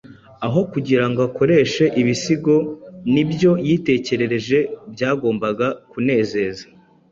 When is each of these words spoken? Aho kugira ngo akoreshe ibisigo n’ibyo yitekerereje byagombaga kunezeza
Aho 0.45 0.59
kugira 0.71 1.05
ngo 1.09 1.19
akoreshe 1.29 1.83
ibisigo 2.01 2.55
n’ibyo 3.13 3.51
yitekerereje 3.67 4.57
byagombaga 4.93 5.67
kunezeza 5.89 6.63